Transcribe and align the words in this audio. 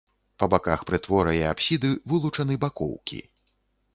Па 0.43 0.45
баках 0.53 0.85
прытвора 0.91 1.35
і 1.41 1.43
апсіды 1.51 1.91
вылучаны 2.13 2.57
бакоўкі. 2.65 3.21